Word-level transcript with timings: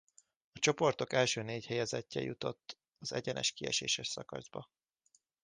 A 0.53 0.59
csoportok 0.59 1.13
első 1.13 1.41
négy 1.41 1.65
helyezettje 1.65 2.21
jutott 2.21 2.77
az 2.99 3.11
egyenes 3.11 3.51
kieséses 3.51 4.07
szakaszba. 4.07 4.67